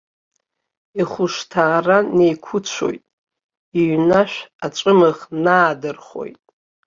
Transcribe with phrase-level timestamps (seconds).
[0.99, 3.03] Ихәышҭаара неиқәыцәоит,
[3.79, 6.39] иҩнашә аҵәымӷ наадырхоит.